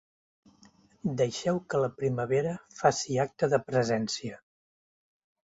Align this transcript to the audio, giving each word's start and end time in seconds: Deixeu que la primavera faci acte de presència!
Deixeu 1.19 1.59
que 1.73 1.81
la 1.83 1.89
primavera 1.99 2.55
faci 2.81 3.19
acte 3.27 3.51
de 3.53 3.61
presència! 3.69 4.43